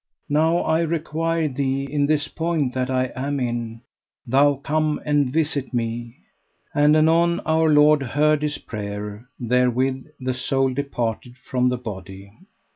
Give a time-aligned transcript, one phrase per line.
[0.29, 3.81] Now I require thee, in this point that I am in,
[4.25, 6.15] thou come and visit me.
[6.73, 12.31] And anon Our Lord heard his prayer: therewith the soul departed from the body.